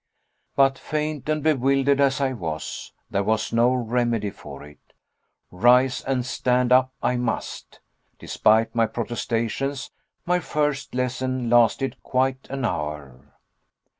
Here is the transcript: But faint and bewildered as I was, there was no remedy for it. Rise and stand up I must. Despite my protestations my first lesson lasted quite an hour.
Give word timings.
But 0.55 0.79
faint 0.79 1.29
and 1.29 1.43
bewildered 1.43 2.01
as 2.01 2.19
I 2.19 2.33
was, 2.33 2.91
there 3.11 3.21
was 3.21 3.53
no 3.53 3.71
remedy 3.71 4.31
for 4.31 4.63
it. 4.63 4.93
Rise 5.51 6.03
and 6.05 6.25
stand 6.25 6.71
up 6.71 6.91
I 7.03 7.17
must. 7.17 7.81
Despite 8.17 8.73
my 8.73 8.87
protestations 8.87 9.91
my 10.25 10.39
first 10.39 10.95
lesson 10.95 11.51
lasted 11.51 11.97
quite 12.01 12.47
an 12.49 12.65
hour. 12.65 13.35